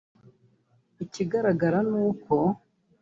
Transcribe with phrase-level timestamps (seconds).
[1.03, 2.35] Ikigaragara ni uko